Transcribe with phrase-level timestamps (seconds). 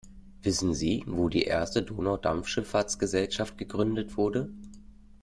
[0.41, 4.49] Wissen Sie, wo die erste Donaudampfschiffahrtsgesellschaft gegründet wurde?